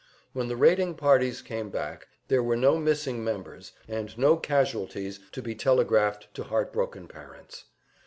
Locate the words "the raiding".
0.47-0.95